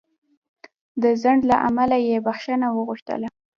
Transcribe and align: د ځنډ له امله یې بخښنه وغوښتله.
د 1.01 1.03
ځنډ 1.21 1.41
له 1.51 1.55
امله 1.67 1.97
یې 2.07 2.17
بخښنه 2.25 2.67
وغوښتله. 2.71 3.27